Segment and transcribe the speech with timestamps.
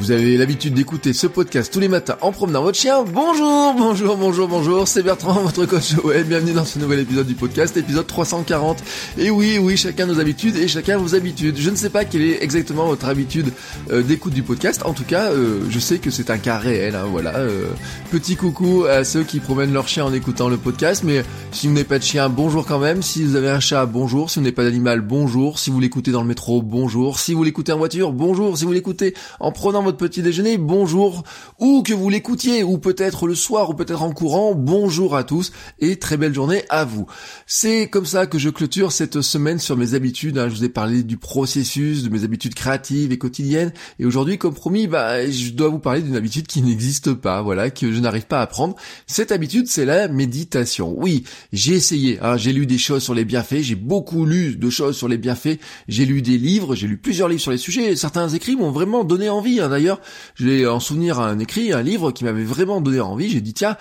[0.00, 3.02] Vous avez l'habitude d'écouter ce podcast tous les matins en promenant votre chien.
[3.02, 4.88] Bonjour, bonjour, bonjour, bonjour.
[4.88, 6.26] C'est Bertrand, votre coach web.
[6.26, 8.82] Bienvenue dans ce nouvel épisode du podcast, épisode 340.
[9.18, 11.58] Et oui, oui, chacun nos habitudes et chacun vos habitudes.
[11.58, 13.52] Je ne sais pas quelle est exactement votre habitude
[13.90, 14.80] euh, d'écoute du podcast.
[14.86, 16.94] En tout cas, euh, je sais que c'est un cas réel.
[16.94, 17.36] Hein, voilà.
[17.36, 17.66] Euh,
[18.10, 21.02] petit coucou à ceux qui promènent leur chien en écoutant le podcast.
[21.04, 23.02] Mais si vous n'avez pas de chien, bonjour quand même.
[23.02, 24.30] Si vous avez un chat, bonjour.
[24.30, 25.58] Si vous n'avez pas d'animal, bonjour.
[25.58, 27.20] Si vous l'écoutez dans le métro, bonjour.
[27.20, 28.56] Si vous l'écoutez en voiture, bonjour.
[28.56, 31.24] Si vous l'écoutez en prenant votre petit déjeuner, bonjour,
[31.58, 35.52] ou que vous l'écoutiez, ou peut-être le soir, ou peut-être en courant, bonjour à tous,
[35.78, 37.06] et très belle journée à vous.
[37.46, 40.48] C'est comme ça que je clôture cette semaine sur mes habitudes, hein.
[40.48, 44.54] je vous ai parlé du processus, de mes habitudes créatives et quotidiennes, et aujourd'hui, comme
[44.54, 48.26] promis, bah, je dois vous parler d'une habitude qui n'existe pas, voilà, que je n'arrive
[48.26, 48.76] pas à prendre.
[49.06, 50.94] Cette habitude, c'est la méditation.
[50.96, 52.36] Oui, j'ai essayé, hein.
[52.36, 55.58] j'ai lu des choses sur les bienfaits, j'ai beaucoup lu de choses sur les bienfaits,
[55.88, 59.04] j'ai lu des livres, j'ai lu plusieurs livres sur les sujets, certains écrits m'ont vraiment
[59.04, 59.68] donné envie, hein.
[59.80, 60.00] D'ailleurs,
[60.34, 63.30] j'ai en souvenir un écrit, un livre qui m'avait vraiment donné envie.
[63.30, 63.76] J'ai dit tiens,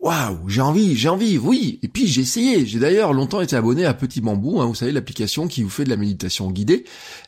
[0.00, 1.78] waouh, j'ai envie, j'ai envie, oui.
[1.82, 2.64] Et puis j'ai essayé.
[2.64, 5.84] J'ai d'ailleurs longtemps été abonné à Petit Bambou, hein, vous savez l'application qui vous fait
[5.84, 6.84] de la méditation guidée.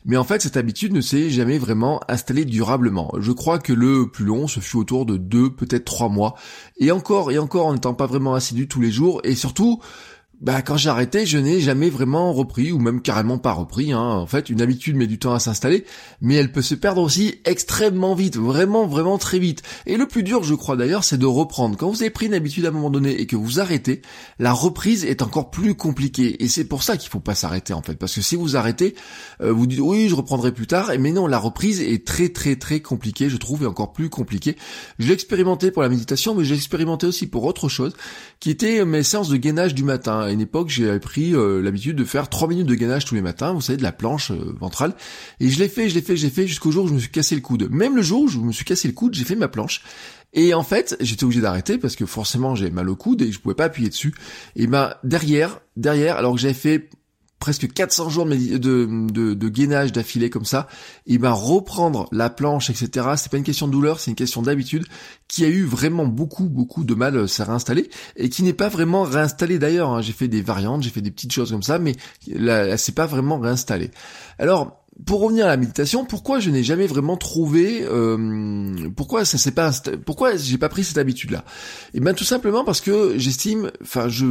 [0.06, 3.12] Mais en fait, cette habitude ne s'est jamais vraiment installée durablement.
[3.18, 6.34] Je crois que le plus long, ce fut autour de deux, peut-être trois mois.
[6.78, 9.20] Et encore, et encore, en n'étant pas vraiment assidu tous les jours.
[9.24, 9.80] Et surtout,
[10.42, 13.92] bah quand j'ai arrêté, je n'ai jamais vraiment repris, ou même carrément pas repris.
[13.92, 14.00] Hein.
[14.00, 15.86] En fait, une habitude met du temps à s'installer,
[16.20, 19.62] mais elle peut se perdre aussi extrêmement vite, vraiment, vraiment très vite.
[19.86, 21.78] Et le plus dur, je crois d'ailleurs, c'est de reprendre.
[21.78, 24.02] Quand vous avez pris une habitude à un moment donné et que vous arrêtez,
[24.38, 26.42] la reprise est encore plus compliquée.
[26.44, 28.94] Et c'est pour ça qu'il faut pas s'arrêter en fait, parce que si vous arrêtez,
[29.40, 32.56] euh, vous dites oui, je reprendrai plus tard, mais non, la reprise est très, très,
[32.56, 34.56] très compliquée, je trouve, et encore plus compliquée.
[34.98, 37.94] Je l'ai expérimenté pour la méditation, mais j'ai expérimenté aussi pour autre chose,
[38.38, 41.96] qui était mes séances de gainage du matin à une époque, j'ai pris euh, l'habitude
[41.96, 44.54] de faire 3 minutes de gainage tous les matins, vous savez, de la planche euh,
[44.60, 44.94] ventrale.
[45.40, 46.98] Et je l'ai fait, je l'ai fait, je l'ai fait jusqu'au jour où je me
[46.98, 47.68] suis cassé le coude.
[47.70, 49.82] Même le jour où je me suis cassé le coude, j'ai fait ma planche.
[50.32, 53.40] Et en fait, j'étais obligé d'arrêter parce que forcément j'ai mal au coude et je
[53.40, 54.14] pouvais pas appuyer dessus.
[54.54, 56.90] Et ben derrière, derrière, alors que j'avais fait
[57.38, 60.68] presque 400 jours de, gainage d'affilée comme ça,
[61.06, 63.08] et ben reprendre la planche, etc.
[63.16, 64.84] C'est pas une question de douleur, c'est une question d'habitude
[65.28, 68.52] qui a eu vraiment beaucoup beaucoup de mal à euh, se réinstaller et qui n'est
[68.52, 69.90] pas vraiment réinstallé d'ailleurs.
[69.90, 70.00] Hein.
[70.00, 71.96] J'ai fait des variantes, j'ai fait des petites choses comme ça, mais
[72.28, 73.90] là, c'est pas vraiment réinstallé.
[74.38, 79.36] Alors pour revenir à la méditation, pourquoi je n'ai jamais vraiment trouvé, euh, pourquoi ça
[79.36, 79.70] s'est pas,
[80.06, 81.44] pourquoi j'ai pas pris cette habitude-là?
[81.92, 84.24] Et eh ben tout simplement parce que j'estime, enfin je,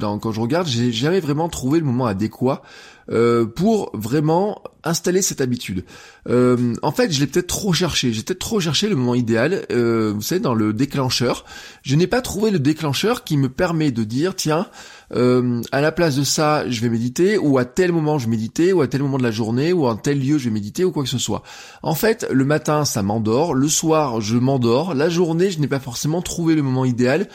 [0.00, 2.62] quand je regarde, j'ai jamais vraiment trouvé le moment adéquat
[3.10, 5.84] euh, pour vraiment installer cette habitude.
[6.28, 8.12] Euh, en fait, je l'ai peut-être trop cherché.
[8.12, 9.66] J'ai peut-être trop cherché le moment idéal.
[9.70, 11.44] Euh, vous savez, dans le déclencheur,
[11.82, 14.68] je n'ai pas trouvé le déclencheur qui me permet de dire tiens,
[15.14, 18.80] à la place de ça, je vais méditer, ou à tel moment je méditer, ou
[18.80, 21.02] à tel moment de la journée, ou à tel lieu je vais méditer, ou quoi
[21.02, 21.42] que ce soit.
[21.82, 23.54] En fait, le matin, ça m'endort.
[23.54, 24.94] Le soir, je m'endors.
[24.94, 27.28] La journée, je n'ai pas forcément trouvé le moment idéal.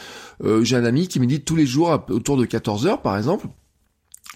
[0.62, 3.48] J'ai un ami qui médite tous les jours autour de 14 heures, par exemple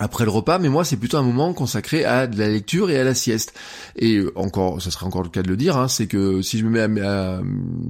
[0.01, 2.99] après le repas, mais moi c'est plutôt un moment consacré à de la lecture et
[2.99, 3.53] à la sieste.
[3.97, 6.65] Et encore, ça serait encore le cas de le dire, hein, c'est que si je
[6.65, 7.39] me mets à,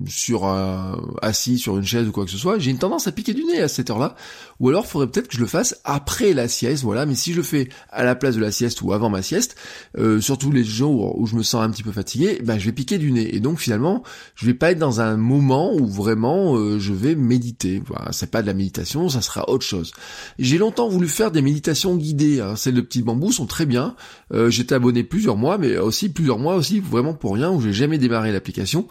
[0.07, 3.13] sur un, assis sur une chaise ou quoi que ce soit, j'ai une tendance à
[3.13, 4.15] piquer du nez à cette heure-là.
[4.59, 7.05] Ou alors, faudrait peut-être que je le fasse après la sieste, voilà.
[7.05, 9.55] Mais si je le fais à la place de la sieste ou avant ma sieste,
[9.97, 12.73] euh, surtout les jours où je me sens un petit peu fatigué, ben je vais
[12.73, 13.33] piquer du nez.
[13.33, 14.03] Et donc finalement,
[14.35, 17.81] je vais pas être dans un moment où vraiment euh, je vais méditer.
[17.87, 19.93] Voilà, c'est pas de la méditation, ça sera autre chose.
[20.37, 22.41] J'ai longtemps voulu faire des méditations guidées.
[22.41, 22.55] Hein.
[22.55, 23.95] Celles de petits bambous sont très bien.
[24.33, 27.73] Euh, j'étais abonné plusieurs mois, mais aussi plusieurs mois aussi, vraiment pour rien, où j'ai
[27.73, 28.87] jamais démarré l'application.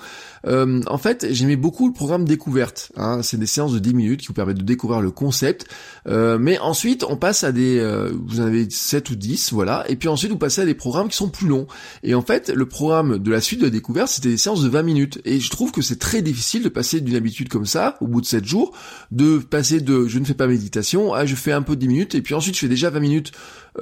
[0.47, 2.93] Euh, en fait, j'aimais beaucoup le programme découverte.
[2.97, 3.21] Hein.
[3.23, 5.67] C'est des séances de 10 minutes qui vous permettent de découvrir le concept.
[6.07, 7.81] Euh, mais ensuite, on passe à des...
[8.27, 9.85] vous en avez 7 ou 10, voilà.
[9.89, 11.67] Et puis ensuite, vous passez à des programmes qui sont plus longs.
[12.03, 14.83] Et en fait, le programme de la suite de découverte, c'était des séances de 20
[14.83, 15.21] minutes.
[15.25, 18.21] Et je trouve que c'est très difficile de passer d'une habitude comme ça, au bout
[18.21, 18.73] de 7 jours,
[19.11, 22.15] de passer de je ne fais pas méditation à je fais un peu 10 minutes,
[22.15, 23.33] et puis ensuite je fais déjà déjà 20 minutes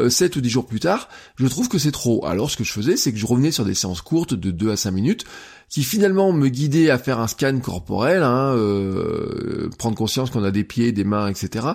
[0.09, 2.25] 7 ou 10 jours plus tard, je trouve que c'est trop.
[2.27, 4.71] Alors ce que je faisais, c'est que je revenais sur des séances courtes de 2
[4.71, 5.25] à 5 minutes,
[5.69, 10.51] qui finalement me guidait à faire un scan corporel, hein, euh, prendre conscience qu'on a
[10.51, 11.67] des pieds, des mains, etc.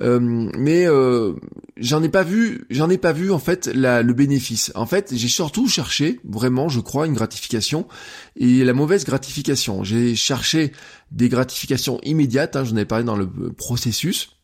[0.00, 1.32] Euh, mais euh,
[1.76, 4.70] j'en ai pas vu, j'en ai pas vu en fait le bénéfice.
[4.74, 7.86] En fait, j'ai surtout cherché vraiment, je crois, une gratification
[8.36, 9.82] et la mauvaise gratification.
[9.82, 10.72] J'ai cherché
[11.10, 12.56] des gratifications immédiates.
[12.56, 14.37] Hein, J'en ai parlé dans le processus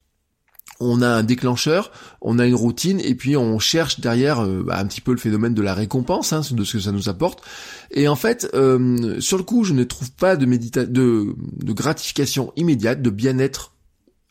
[0.81, 4.79] on a un déclencheur, on a une routine, et puis on cherche derrière euh, bah,
[4.79, 7.43] un petit peu le phénomène de la récompense, hein, de ce que ça nous apporte.
[7.91, 11.73] Et en fait, euh, sur le coup, je ne trouve pas de, médita de, de
[11.73, 13.74] gratification immédiate, de bien-être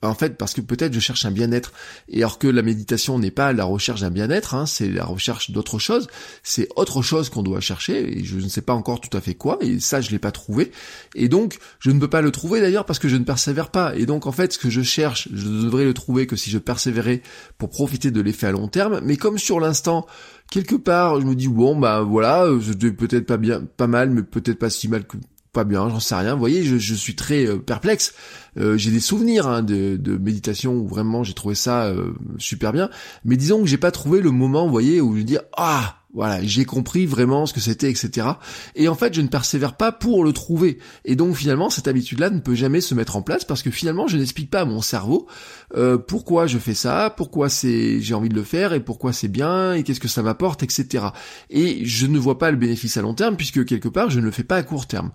[0.08, 1.72] en fait, parce que peut-être je cherche un bien-être,
[2.10, 5.52] et alors que la méditation n'est pas la recherche d'un bien-être, hein, c'est la recherche
[5.52, 6.08] d'autre chose,
[6.44, 9.36] c'est autre chose qu'on doit chercher, et je ne sais pas encore tout à fait
[9.36, 10.72] quoi, et ça je l'ai pas trouvé,
[11.16, 13.96] et donc je ne peux pas le trouver d'ailleurs parce que je ne persévère pas,
[13.96, 16.58] et donc en fait ce que je cherche, je devrais le trouver que si je
[16.58, 17.22] persévérais
[17.58, 20.06] pour profiter de l'effet à long terme, mais comme sur l'instant,
[20.50, 24.24] quelque part, je me dis bon bah voilà, c'était peut-être pas bien, pas mal, mais
[24.24, 25.18] peut-être pas si mal que
[25.54, 26.34] pas bien, j'en sais rien.
[26.34, 28.14] Vous voyez, je, suis très euh, perplexe.
[28.58, 32.74] Euh, j'ai des souvenirs hein, de, de, méditation où vraiment j'ai trouvé ça euh, super
[32.74, 32.90] bien.
[33.24, 36.44] Mais disons que j'ai pas trouvé le moment, vous voyez, où je dis ah voilà,
[36.44, 38.28] j'ai compris vraiment ce que c'était, etc.
[38.76, 40.78] Et en fait, je ne persévère pas pour le trouver.
[41.06, 44.08] Et donc finalement, cette habitude-là ne peut jamais se mettre en place parce que finalement,
[44.08, 45.28] je n'explique pas à mon cerveau
[45.76, 49.28] euh, pourquoi je fais ça, pourquoi c'est j'ai envie de le faire et pourquoi c'est
[49.28, 51.06] bien et qu'est-ce que ça m'apporte, etc.
[51.50, 54.26] Et je ne vois pas le bénéfice à long terme puisque quelque part, je ne
[54.26, 55.12] le fais pas à court terme.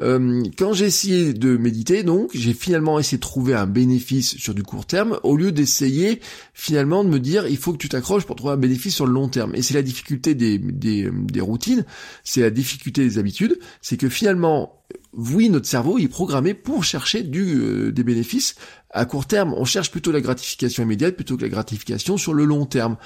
[0.00, 4.54] Euh, quand j'ai essayé de méditer, donc, j'ai finalement essayé de trouver un bénéfice sur
[4.54, 6.20] du court terme, au lieu d'essayer
[6.54, 9.12] finalement de me dire il faut que tu t'accroches pour trouver un bénéfice sur le
[9.12, 9.54] long terme.
[9.54, 11.84] Et c'est la difficulté des, des, des routines,
[12.24, 14.78] c'est la difficulté des habitudes, c'est que finalement
[15.14, 18.54] oui, notre cerveau est programmé pour chercher du, euh, des bénéfices
[18.90, 19.54] à court terme.
[19.56, 22.96] On cherche plutôt la gratification immédiate plutôt que la gratification sur le long terme.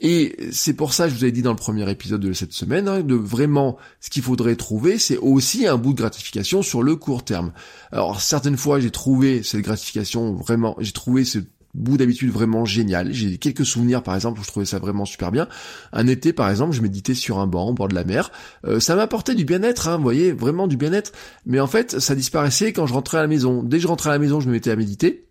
[0.00, 2.88] Et c'est pour ça, je vous avais dit dans le premier épisode de cette semaine,
[2.88, 6.96] hein, de vraiment ce qu'il faudrait trouver, c'est aussi un bout de gratification sur le
[6.96, 7.52] court terme.
[7.90, 11.38] Alors certaines fois, j'ai trouvé cette gratification vraiment, j'ai trouvé ce
[11.76, 13.12] bout d'habitude vraiment génial.
[13.12, 15.48] J'ai quelques souvenirs par exemple où je trouvais ça vraiment super bien.
[15.92, 18.32] Un été par exemple, je méditais sur un banc au bord de la mer.
[18.64, 21.12] Euh, ça m'apportait du bien-être, hein, vous voyez, vraiment du bien-être.
[21.44, 23.62] Mais en fait, ça disparaissait quand je rentrais à la maison.
[23.62, 25.25] Dès que je rentrais à la maison, je me mettais à méditer.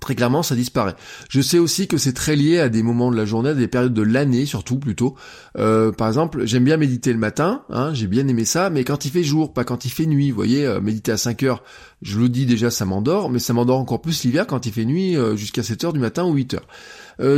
[0.00, 0.96] Très clairement, ça disparaît.
[1.28, 3.68] Je sais aussi que c'est très lié à des moments de la journée, à des
[3.68, 5.14] périodes de l'année surtout plutôt.
[5.56, 9.04] Euh, par exemple, j'aime bien méditer le matin, hein, j'ai bien aimé ça, mais quand
[9.04, 10.30] il fait jour, pas quand il fait nuit.
[10.30, 11.62] Vous voyez, euh, méditer à 5 heures,
[12.02, 14.84] je le dis déjà, ça m'endort, mais ça m'endort encore plus l'hiver quand il fait
[14.84, 16.66] nuit euh, jusqu'à 7 heures du matin ou 8 heures.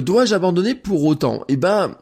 [0.00, 1.44] Dois-je abandonner pour autant?
[1.48, 1.96] Eh ben,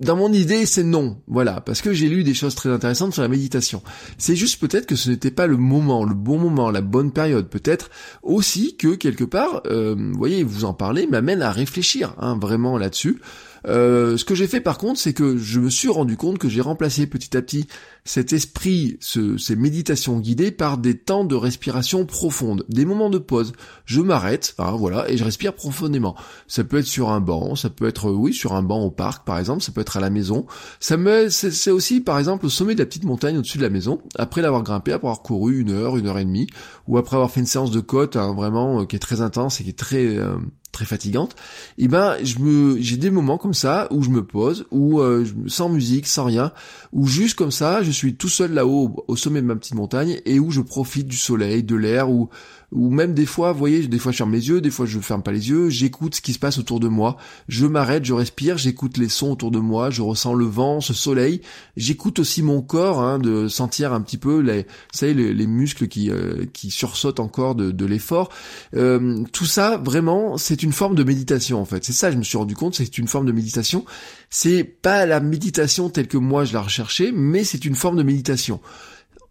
[0.00, 1.18] dans mon idée, c'est non.
[1.26, 3.82] Voilà, parce que j'ai lu des choses très intéressantes sur la méditation.
[4.16, 7.48] C'est juste peut-être que ce n'était pas le moment, le bon moment, la bonne période.
[7.48, 7.90] Peut-être
[8.22, 12.78] aussi que quelque part, euh, vous voyez, vous en parlez, m'amène à réfléchir hein, vraiment
[12.78, 13.20] là-dessus.
[13.66, 16.48] Euh, ce que j'ai fait par contre, c'est que je me suis rendu compte que
[16.48, 17.66] j'ai remplacé petit à petit
[18.04, 23.52] cet esprit, ces méditations guidées par des temps de respiration profonde, des moments de pause.
[23.84, 26.16] Je m'arrête, hein, voilà, et je respire profondément.
[26.46, 29.26] Ça peut être sur un banc, ça peut être, oui, sur un banc au parc
[29.26, 30.46] par exemple, ça peut être à la maison.
[30.80, 33.70] Ça me, c'est aussi par exemple au sommet de la petite montagne au-dessus de la
[33.70, 36.48] maison, après l'avoir grimpé, après avoir couru une heure, une heure et demie,
[36.88, 39.60] ou après avoir fait une séance de côte, hein, vraiment, euh, qui est très intense
[39.60, 40.36] et qui est très euh,
[40.72, 41.32] très fatigante,
[41.78, 45.00] et eh ben je me j'ai des moments comme ça où je me pose, où
[45.00, 46.52] euh, sans musique, sans rien,
[46.92, 50.20] où juste comme ça, je suis tout seul là-haut au sommet de ma petite montagne
[50.24, 52.30] et où je profite du soleil, de l'air, où
[52.72, 54.98] ou même des fois, vous voyez, des fois je ferme les yeux, des fois je
[55.00, 57.16] ferme pas les yeux, j'écoute ce qui se passe autour de moi,
[57.48, 60.94] je m'arrête, je respire, j'écoute les sons autour de moi, je ressens le vent, ce
[60.94, 61.40] soleil,
[61.76, 65.88] j'écoute aussi mon corps, hein, de sentir un petit peu les, vous savez, les, muscles
[65.88, 68.30] qui euh, qui sursautent encore de, de l'effort.
[68.76, 71.84] Euh, tout ça, vraiment, c'est une forme de méditation en fait.
[71.84, 73.84] C'est ça, je me suis rendu compte, c'est une forme de méditation.
[74.30, 78.02] C'est pas la méditation telle que moi je la recherchais, mais c'est une forme de
[78.02, 78.60] méditation.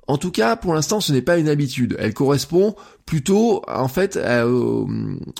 [0.09, 1.95] En tout cas, pour l'instant, ce n'est pas une habitude.
[1.99, 4.43] Elle correspond plutôt, en fait, à,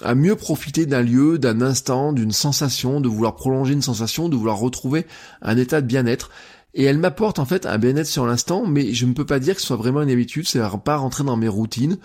[0.03, 4.35] à mieux profiter d'un lieu, d'un instant, d'une sensation, de vouloir prolonger une sensation, de
[4.35, 5.07] vouloir retrouver
[5.41, 6.29] un état de bien-être.
[6.73, 9.55] Et elle m'apporte en fait un bien-être sur l'instant, mais je ne peux pas dire
[9.55, 11.97] que ce soit vraiment une habitude, ça va pas rentrer dans mes routines.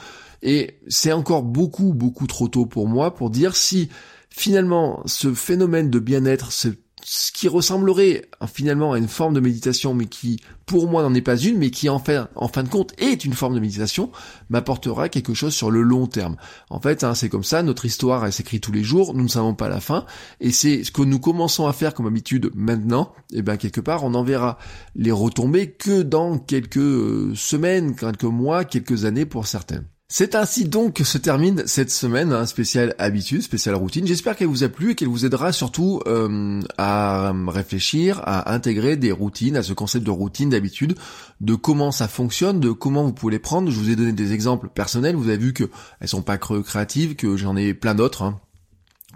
[0.42, 3.88] Et c'est encore beaucoup, beaucoup trop tôt pour moi pour dire si
[4.30, 6.68] finalement ce phénomène de bien-être, ce
[7.06, 11.20] ce qui ressemblerait finalement à une forme de méditation, mais qui pour moi n'en est
[11.20, 14.10] pas une, mais qui en fait, en fin de compte est une forme de méditation,
[14.48, 16.36] m'apportera quelque chose sur le long terme.
[16.70, 19.28] En fait, hein, c'est comme ça, notre histoire elle s'écrit tous les jours, nous ne
[19.28, 20.06] savons pas la fin,
[20.40, 23.82] et c'est ce que nous commençons à faire comme habitude maintenant, et eh bien quelque
[23.82, 24.56] part on en verra
[24.96, 29.84] les retombées que dans quelques euh, semaines, quelques mois, quelques années pour certains.
[30.06, 34.06] C'est ainsi donc que se termine cette semaine, hein, spécial habitude, spécial routine.
[34.06, 38.96] J'espère qu'elle vous a plu et qu'elle vous aidera surtout euh, à réfléchir, à intégrer
[38.98, 40.94] des routines, à ce concept de routine, d'habitude,
[41.40, 43.70] de comment ça fonctionne, de comment vous pouvez les prendre.
[43.70, 45.16] Je vous ai donné des exemples personnels.
[45.16, 45.70] Vous avez vu que
[46.00, 48.22] elles sont pas créatives, que j'en ai plein d'autres.
[48.22, 48.40] Hein.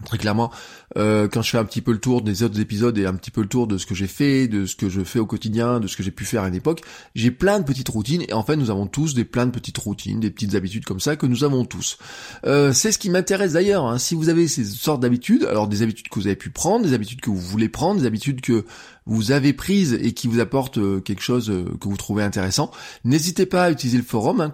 [0.04, 0.50] Très clairement,
[0.96, 3.30] euh, quand je fais un petit peu le tour des autres épisodes et un petit
[3.30, 5.80] peu le tour de ce que j'ai fait, de ce que je fais au quotidien,
[5.80, 6.82] de ce que j'ai pu faire à une époque,
[7.14, 9.78] j'ai plein de petites routines et en fait nous avons tous des plein de petites
[9.78, 11.98] routines, des petites habitudes comme ça que nous avons tous.
[12.46, 13.86] Euh, c'est ce qui m'intéresse d'ailleurs.
[13.86, 13.98] Hein.
[13.98, 16.94] Si vous avez ces sortes d'habitudes, alors des habitudes que vous avez pu prendre, des
[16.94, 18.64] habitudes que vous voulez prendre, des habitudes que
[19.04, 22.70] vous avez prises et qui vous apportent euh, quelque chose que vous trouvez intéressant,
[23.04, 24.52] n'hésitez pas à utiliser le forum hein,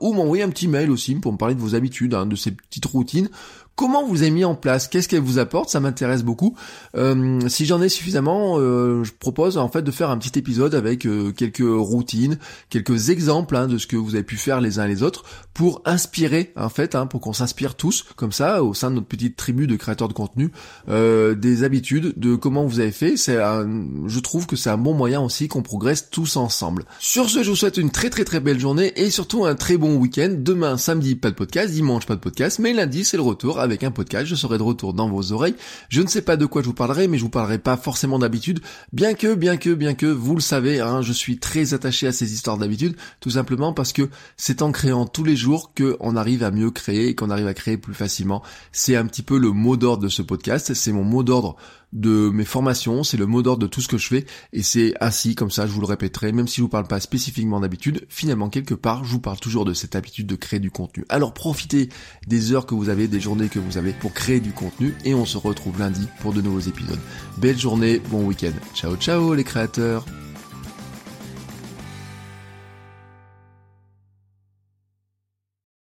[0.00, 2.50] ou m'envoyer un petit mail aussi pour me parler de vos habitudes, hein, de ces
[2.50, 3.30] petites routines
[3.76, 4.88] Comment vous avez mis en place?
[4.88, 5.68] Qu'est-ce qu'elle vous apporte?
[5.68, 6.56] Ça m'intéresse beaucoup.
[6.96, 10.74] Euh, si j'en ai suffisamment, euh, je propose en fait de faire un petit épisode
[10.74, 12.38] avec euh, quelques routines,
[12.70, 15.82] quelques exemples hein, de ce que vous avez pu faire les uns les autres pour
[15.84, 19.36] inspirer en fait, hein, pour qu'on s'inspire tous comme ça au sein de notre petite
[19.36, 20.52] tribu de créateurs de contenu
[20.88, 23.18] des habitudes, de comment vous avez fait.
[23.18, 26.84] C'est, je trouve que c'est un bon moyen aussi qu'on progresse tous ensemble.
[26.98, 29.76] Sur ce, je vous souhaite une très très très belle journée et surtout un très
[29.76, 30.34] bon week-end.
[30.36, 33.84] Demain, samedi, pas de podcast, dimanche, pas de podcast, mais lundi, c'est le retour avec
[33.84, 35.56] un podcast, je serai de retour dans vos oreilles.
[35.90, 38.18] Je ne sais pas de quoi je vous parlerai, mais je vous parlerai pas forcément
[38.18, 38.60] d'habitude,
[38.92, 42.12] bien que, bien que, bien que, vous le savez, hein, je suis très attaché à
[42.12, 46.42] ces histoires d'habitude, tout simplement parce que c'est en créant tous les jours qu'on arrive
[46.42, 48.42] à mieux créer et qu'on arrive à créer plus facilement.
[48.72, 51.56] C'est un petit peu le mot d'ordre de ce podcast, c'est mon mot d'ordre
[51.92, 54.94] de mes formations, c'est le mot d'ordre de tout ce que je fais, et c'est
[55.00, 58.06] ainsi, comme ça, je vous le répéterai, même si je vous parle pas spécifiquement d'habitude,
[58.08, 61.04] finalement, quelque part, je vous parle toujours de cette habitude de créer du contenu.
[61.08, 61.88] Alors profitez
[62.26, 65.24] des heures que vous avez, des journées vous avez pour créer du contenu, et on
[65.24, 67.00] se retrouve lundi pour de nouveaux épisodes.
[67.38, 68.52] Belle journée, bon week-end.
[68.74, 70.04] Ciao ciao les créateurs